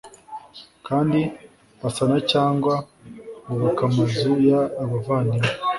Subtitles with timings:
[0.87, 1.19] kandi
[1.81, 2.73] basana cyangwa
[3.47, 4.49] bubaka amazu y
[4.83, 5.47] abavandimwe